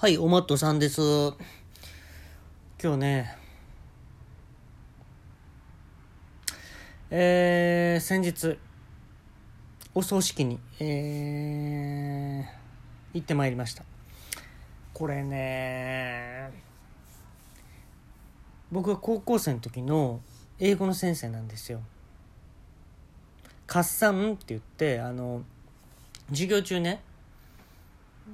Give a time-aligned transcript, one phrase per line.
[0.00, 1.00] はい、おまっとさんです。
[2.80, 3.36] 今日ね、
[7.10, 8.60] えー、先日、
[9.96, 13.82] お葬式に、えー、行ってまいりました。
[14.94, 16.52] これね、
[18.70, 20.20] 僕が高校生の時の
[20.60, 21.80] 英語の先生なんですよ。
[23.66, 25.42] カッサンって言って、あの、
[26.28, 27.02] 授業中ね、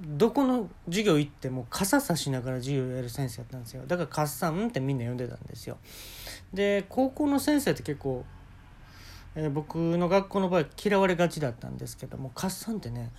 [0.03, 3.85] どこの授業行っても傘差しながら授業やる先生やったんですよ。
[3.87, 5.79] だから「カッサン」ってみんな呼んでたんですよ。
[6.53, 8.25] で高校の先生って結構、
[9.35, 13.11] えー僕の学校の場合嫌われがちだったんですけどもカッサンってね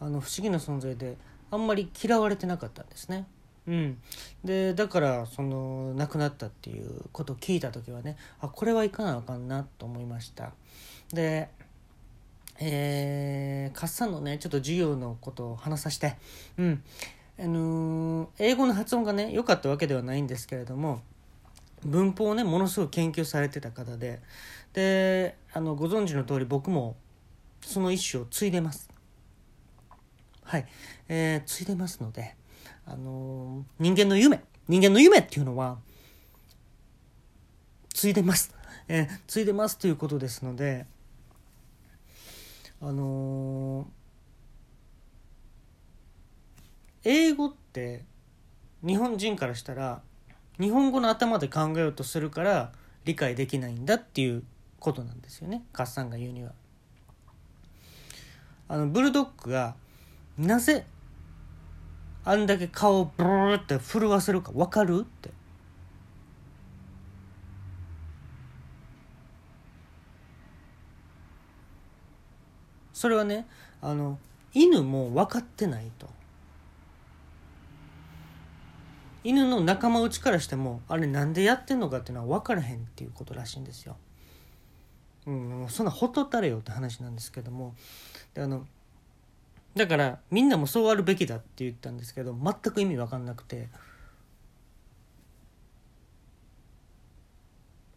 [0.00, 1.16] あの不思議な存在で
[1.50, 3.26] あんまり嫌われてなかったんですね。
[3.66, 3.98] うん、
[4.44, 10.52] でだからその亡くなったっていうことを聞いた時はねあこれはいかなあかんなと思いました。
[11.12, 11.48] で
[12.60, 16.16] えー、カッサンのねちょっと授業のことを話させて。
[16.58, 16.82] うん。
[17.38, 21.02] あのー英語の発音がね良かったわけではないんですけれども
[21.84, 24.20] 文法をねものすごく研究されてた方で。
[24.72, 26.96] であのご存知の通り僕も
[27.62, 28.90] その一種を継いでます。
[30.42, 30.66] はい、
[31.08, 32.36] えー、継いでますので
[32.86, 35.78] あのー人間の夢人間の夢っていうのは
[37.92, 38.54] 継いでます、
[38.88, 40.86] えー、継いでますということですので
[42.86, 43.86] あのー
[47.06, 48.04] 英語って
[48.86, 50.00] 日本人からしたら
[50.58, 52.72] 日本語の頭で考えようとするから
[53.04, 54.42] 理解できないんだっていう
[54.80, 56.52] ことなんですよねカッサンが言うには。
[58.68, 59.74] あのブルドッグが
[60.38, 60.86] なぜ
[62.24, 65.30] あんだけ顔をブルーって震わせるか分かるって。
[72.94, 73.46] それはね
[73.82, 74.18] あの
[74.54, 76.08] 犬も分かってないと
[79.24, 83.96] 犬の仲間内からしてもあれなんでやってんのかっていうのは分からへんっていうことらしいんですよ。
[85.26, 87.74] うん、もうそんなほとたれよって話なんですけども
[88.34, 88.66] であの
[89.74, 93.68] だからみんなもそうあるべきだって言ったんですけど全く意味分かんなくて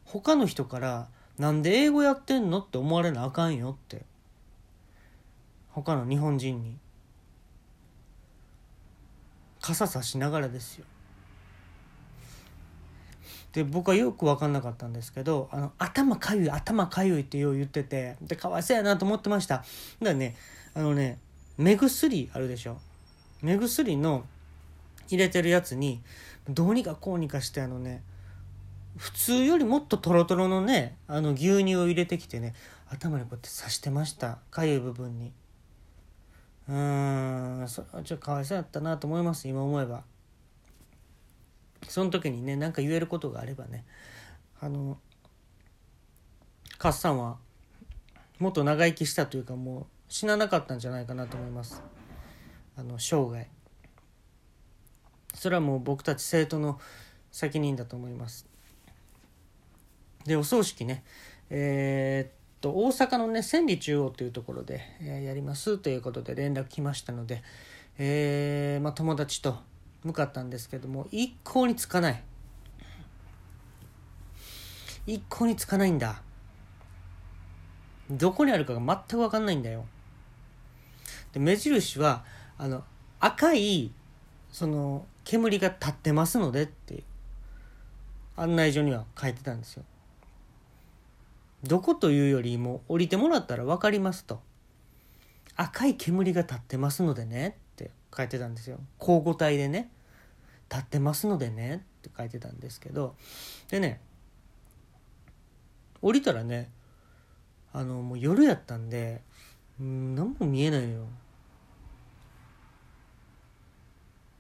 [0.05, 4.05] 他の人から「なんで英語やってんの?」って思われなあかんよって
[5.77, 6.75] 他の日本人に。
[9.61, 10.85] 傘さしながらですよ。
[13.53, 19.57] で僕はよく分かんなかったんですけどあの頭かゆい頭かゆいってよう言っててでかわいそうやなと思ってました。
[19.57, 19.65] だか
[20.01, 20.35] らね
[20.73, 21.19] あのね
[21.57, 22.79] 目薬あるでしょ。
[23.43, 24.25] 目薬の
[25.09, 26.01] 入れてるやつに
[26.49, 28.01] どうにかこうにかしてあのね
[28.97, 32.55] 普通よりもっとトロトロのねあの牛乳を入れてきてね
[32.89, 34.39] 頭にこうやって刺してました。
[34.49, 35.31] かゆい部分に。
[36.67, 40.03] うーんそれはちょっとかわいそうやったなと思います今思えば。
[41.87, 43.85] その時にね何か言えることがあればね。
[44.59, 44.97] あの
[46.77, 47.37] カッサンは
[48.39, 51.81] もっと長生きしたというかもう死ななかったんじゃないかなと思います。
[52.75, 53.47] あの生涯。
[55.33, 56.79] それはもう僕たち生徒の
[57.31, 58.47] 責任だと思います。
[60.25, 61.03] でお葬式ね。
[61.49, 62.36] えーっ
[62.67, 67.41] と大阪のね千里中央というところで、えーやりますということで連絡来ましたので、
[67.97, 69.57] えーまあ、友達と
[70.03, 72.23] 向かったんですけども一向につかない。
[75.05, 76.21] 一向につかないんだ。
[78.09, 79.85] どこにあるかが全く分かんないんだよ。
[81.31, 82.23] で目印は
[82.57, 82.83] あの
[83.19, 83.91] 赤い
[84.51, 87.03] その煙が立ってますのでっていう
[88.35, 89.83] 案内所には書いてたんですよ。
[91.67, 94.41] どこというよりも降りてもらったら分かりますと。
[95.55, 98.79] 赤い煙が立ってますのでねって書いてたんですよ。
[98.99, 99.89] 交互体でね。
[100.69, 103.15] 立ってますのでねって書いてたんですけど。
[103.69, 104.01] でね
[106.01, 106.69] 降りたらね
[107.73, 109.21] あのもう夜やったんで
[109.79, 111.05] うん何も見えないよ。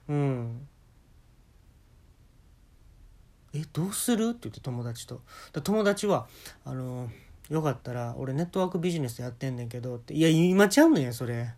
[0.09, 0.67] うん。
[3.53, 4.29] えどうする？
[4.29, 5.21] って言って友達と。
[5.63, 6.27] 友達は
[6.63, 7.09] あの
[7.49, 11.53] よかったら俺ネットワークビジネスやってんねんけどっていや今ちゃうのやそれ。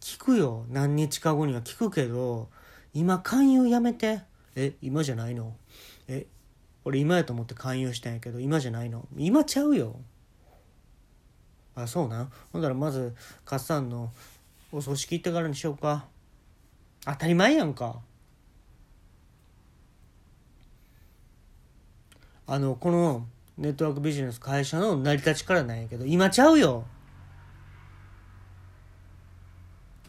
[0.00, 0.64] 聞くよ。
[0.68, 2.48] 何日か後には聞くけど
[2.94, 4.20] 今勧誘やめて。
[4.54, 5.56] え今じゃないの？
[6.08, 6.26] え
[6.84, 9.06] 俺今やと思って勧誘したんやけど今じゃないの？
[9.16, 10.00] 今ちゃうよ。
[11.74, 12.32] あそうなん？
[12.52, 13.14] ほんだらまず
[13.44, 14.10] カッサンの
[14.72, 16.06] お葬式行ってからにしようか。
[17.04, 18.00] 当たり前やんか。
[22.46, 23.26] あのこの
[23.58, 26.84] ネットワークビジネス会社の成り立ちからなんやけど今ちゃうよ。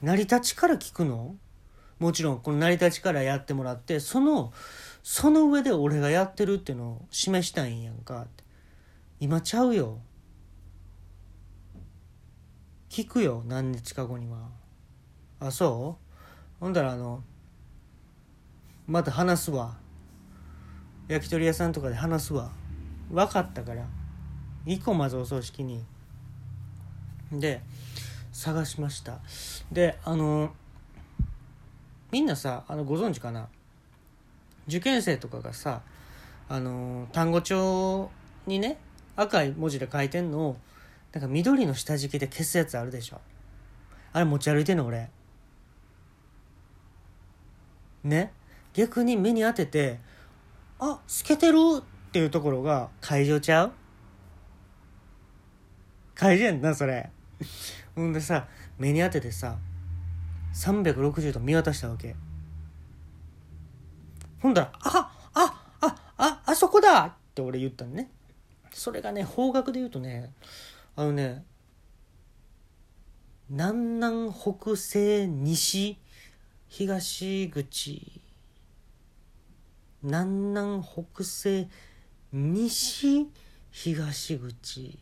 [0.02, 1.36] 成り立ちから聞くの？
[1.98, 4.54] もちろんこの成り立ちからやってもらってその
[5.04, 8.28] その上で俺がやってるっていうのを示したいんやんか。
[9.20, 9.98] 今ちゃうよ。
[12.90, 14.48] 聞くよ何日か後には。
[15.40, 16.06] あそう？
[16.60, 17.24] ほんだらあの
[18.88, 19.76] また話すわ。
[21.08, 22.52] 焼き鳥屋さんとかで話すわ。
[23.10, 23.86] 分かったから。
[24.66, 25.84] 行こうまずお葬式に。
[27.32, 27.62] で
[28.32, 29.20] 探しました。
[29.72, 30.52] であの
[32.12, 33.48] みんなさあのご存知かな？
[34.68, 35.82] 受験生とかがさ
[36.48, 38.10] あの単語帳
[38.48, 38.78] にね
[39.16, 40.58] 赤い文字で書いてんのを
[41.12, 43.20] なんか緑の下敷きで消すやつあるでしょ。
[44.14, 45.10] あれ持ち歩いてんの俺。
[48.04, 48.32] ね？
[48.74, 50.00] 逆に目に当てて
[50.80, 51.58] あ透けてる
[52.10, 53.72] っていうところが会場ちゃう？
[56.16, 57.12] 会場やんなそれ。
[57.96, 58.48] ほんでさ
[58.80, 59.58] 目に当ててさ
[60.56, 62.16] 360度見渡したわけ。
[64.42, 68.10] ほんだら「あああああそこだ!」って俺言ったのね。
[68.74, 70.34] それがね方角で言うとね
[70.96, 71.46] あのね
[73.50, 76.00] 南南北西西
[76.68, 78.22] 東口
[80.02, 81.70] 南南北西
[82.32, 83.28] 西
[83.72, 85.00] 東口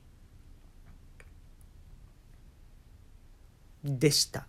[3.84, 4.48] でした。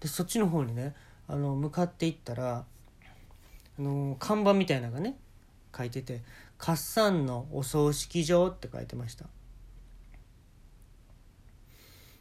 [0.00, 0.94] でそっちの方にね
[1.28, 2.64] あの向かっていったら
[3.78, 5.16] あの看板みたいなのがね
[5.76, 6.22] 書いてて
[6.58, 9.26] 「カッサンのお葬式場」って書いてました。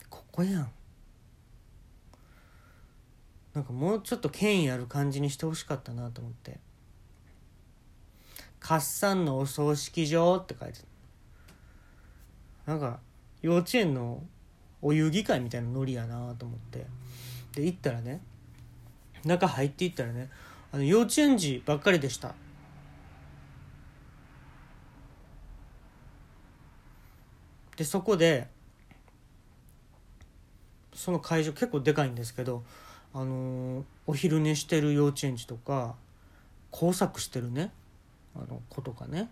[0.09, 0.71] ここやん。
[3.53, 6.59] なんかもうちょっと権威ある感じにしてほしかったなと思って
[8.65, 10.79] 「カッサンのお葬式場」って書いて
[12.65, 12.99] なんか
[13.43, 14.23] 幼稚園の
[14.81, 16.87] お遊戯会みたいなノリやなと思って。
[17.53, 18.21] で行ったらね
[19.23, 20.31] 中入っていったらね
[20.71, 22.33] あの幼稚園児ばっかりでした。
[27.77, 28.49] でそこで
[30.95, 32.63] その会場結構でかいんですけど、
[33.13, 35.95] あのーお昼寝してる幼稚園児とか
[36.71, 37.71] 工作してるね
[38.35, 39.29] あの子とかね。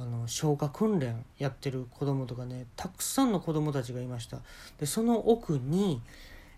[0.00, 4.42] あの消火訓練やってる子供とかねたくさんの子供たちがいました。
[4.78, 6.00] でその奥に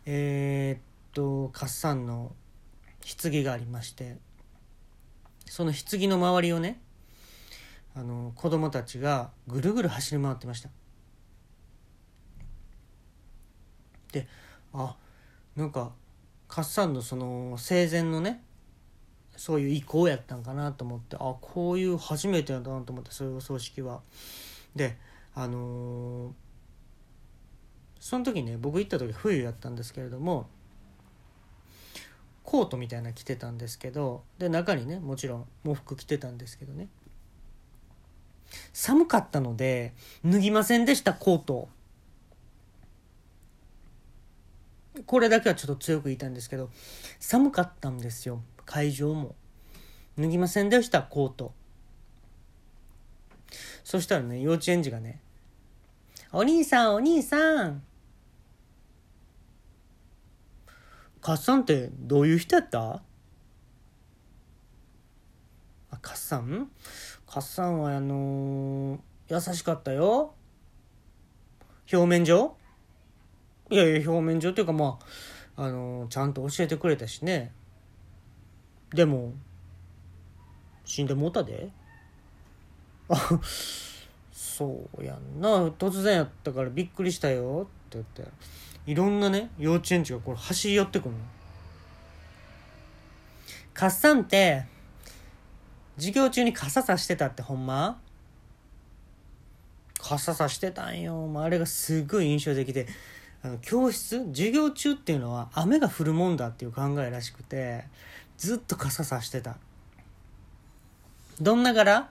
[0.04, 0.80] えーっ
[1.14, 2.32] とカッサンの
[3.22, 4.18] 棺がありまして
[5.46, 6.82] その棺の周りをね
[7.96, 10.68] あの子供たちがぐるぐる走り回ってました。
[14.12, 14.28] で
[14.74, 14.96] あ
[15.56, 15.92] なんか
[16.46, 18.42] カッサンのその生前のね
[19.40, 24.02] そういう意向やったんかなと思ってあこういう初めてやだなと思ってそういうお葬式は。
[24.76, 24.98] で
[25.34, 26.30] あのー
[27.98, 30.46] その時ね僕行った時冬やったんですけれども
[32.44, 36.88] コートみたいな着てたんですけどで中にねもちろん喪服着てたんですけどね。
[38.74, 41.68] 寒かったので脱ぎませんでしたコート
[45.06, 46.68] これだけはちょっと強く言いたいんですけど
[47.18, 48.42] 寒かったんですよ。
[48.70, 49.34] 会場も
[50.16, 51.52] 脱ぎませんでしたコート。
[53.82, 55.20] そしたらね幼稚園児がね
[56.30, 57.82] 「お兄さんお兄さん。
[61.20, 63.02] カッサンってどういう人やった?」
[65.90, 66.70] あカッサン？
[67.26, 70.32] カッサンはあのー優しかったよ。
[71.92, 72.56] 表面上？
[73.68, 75.00] いやいや表面上っていうかま
[75.56, 77.52] ああのーちゃんと教えてくれたしね。
[78.92, 79.32] でも
[80.84, 81.70] 死んでもうたで。
[83.08, 83.40] あ
[84.32, 85.68] そうやんな。
[85.68, 88.24] 突然やったからびっくりしたよって言って。
[88.86, 91.16] いろんなね幼稚園児がこれ走り寄ってくるの。
[93.74, 94.64] カッサンって
[95.96, 98.00] 授業中に傘さしてたってほんま？
[99.98, 101.14] 傘さしてたんよ。
[101.14, 102.88] もうあれがすごい印象的で。
[103.42, 104.26] あの教室？
[104.26, 107.84] 授業中っていうのは雨が降るもんだっていう考えらしくて。
[108.40, 109.58] ずっと傘さしてた。
[111.42, 112.08] どんな柄？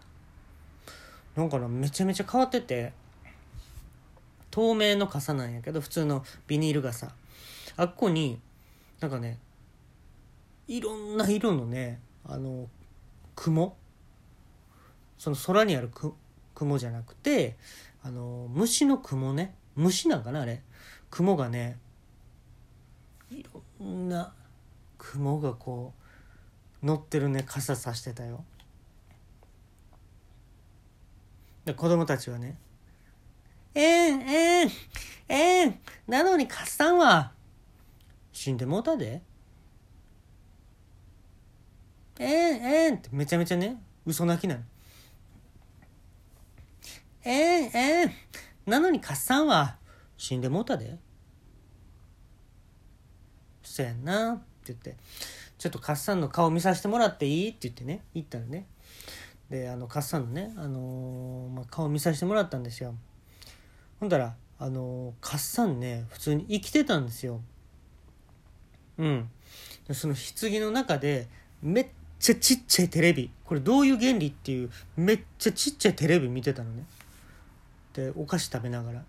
[1.36, 2.94] なんかなめちゃめちゃ変わってて。
[4.52, 7.12] 透明の傘なんやけど普通のビニール傘。
[7.78, 8.40] あっこに
[9.00, 9.40] なんかね
[10.68, 12.68] いろんな色のねあの
[13.36, 13.76] 雲？
[15.18, 16.14] その空にあるく
[16.54, 17.58] 雲じゃなくて
[18.04, 19.56] あの虫の雲ね。
[19.76, 20.62] 虫なんかなあれ？
[21.10, 21.80] 雲がね
[23.32, 23.44] い
[23.80, 24.32] ろんな
[25.00, 26.00] 雲がこう
[26.82, 28.44] 乗ってるね傘さしてたよ。
[31.66, 32.58] で子供たちはね
[33.76, 34.72] 「えんえん
[35.28, 37.34] えんなのにカッサンは。
[38.32, 39.22] 死んでもうたで。
[42.18, 44.62] えー、えー、ってめちゃめちゃね嘘泣きなの
[47.24, 49.78] えー、えー、なのにカッサンは。
[50.18, 50.98] 死んでもうたで。
[53.64, 54.98] そやなって言って。
[55.60, 57.50] ちょっとカッサンの顔見させてもらっていい？
[57.50, 58.02] って言ってね。
[58.16, 58.66] 言ったらね。
[59.52, 62.96] であのカッサンのね、あのー、まあ、顔見させてもらったんですよ。
[64.00, 67.42] ほんだらあのー、カッサンね普通に生きてたんですよ。
[68.98, 69.30] うん。
[69.92, 71.28] その棺の中で
[71.62, 71.88] めっ
[72.20, 73.30] ちゃちっちゃいテレビ。
[73.44, 76.86] これどういう原理っていうめっちゃちっちゃいテレビ見てたのね。
[77.92, 79.04] でお菓子食べながら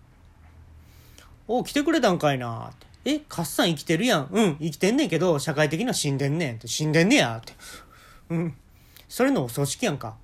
[1.46, 7.54] 「お来てくれたんかいな」って「えカッサン生きてるやんうん生きてんねんけど社会的には死んでんねん」って「死んでんねや」って
[8.28, 8.54] うん
[9.08, 10.16] それのお葬式やんか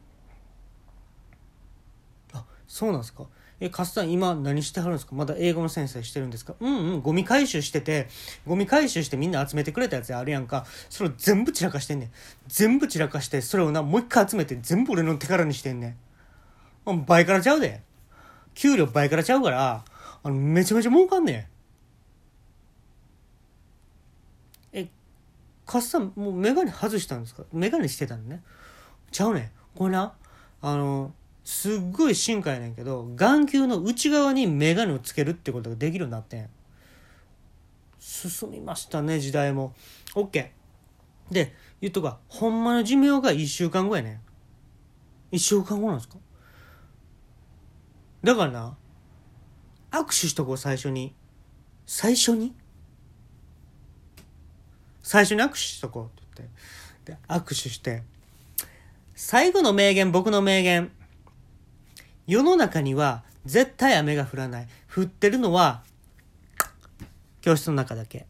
[2.33, 3.27] あそうなんすか
[3.59, 5.15] え、カスタン今何してはるんですか？
[5.15, 6.55] まだ英語の先生してるんですか？
[6.61, 8.09] うんうん、ゴミ回収してて、
[8.47, 10.67] ゴミ回収してみんな集めてくれたやつあるやんか。
[10.91, 12.11] それを全部散らかしてんねん。
[12.49, 15.97] 全部散らかして、それをな、もう一回集めて全部俺の手からにしてんね
[16.87, 17.05] ん。
[17.07, 17.81] 倍からちゃうで。
[18.53, 19.83] 給料倍からちゃうから、
[20.23, 21.49] あの、めちゃめちゃ儲かんね
[24.75, 24.79] ん。
[24.79, 24.89] え、
[25.67, 27.43] カスタンもうメガネ外したんですか？
[27.53, 28.43] メガネしてたのね。
[29.11, 29.51] ちゃうねん。
[29.77, 30.15] これな、
[30.63, 31.13] あの、
[31.45, 36.49] すっごい進化やねんけど眼球の内側に眼鏡をつけるってことができるようになってん。
[37.99, 39.75] 進みましたね時代も。
[40.15, 40.49] OK
[41.31, 42.19] で言っとくわ。
[42.29, 44.21] ほんまの寿命が1週間後やね
[45.33, 45.35] ん。
[45.37, 46.17] 1週間後なんですか？
[48.23, 48.77] だからな
[49.91, 51.15] 握手しとこう最初に。
[51.87, 52.55] 最初に？
[55.07, 56.49] 最初に握手しとこうって言っ
[57.05, 58.03] てで握手して
[59.15, 60.91] 最後の名言僕の名言
[62.27, 64.69] 世の中には絶対雨が降らない。
[64.93, 65.85] 降ってるのは
[67.41, 68.27] 教室の中だけ。